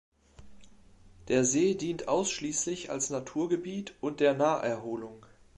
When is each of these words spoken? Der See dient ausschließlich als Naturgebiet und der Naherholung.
Der 1.27 1.43
See 1.45 1.75
dient 1.75 2.07
ausschließlich 2.07 2.89
als 2.89 3.11
Naturgebiet 3.11 3.93
und 4.01 4.19
der 4.19 4.33
Naherholung. 4.33 5.23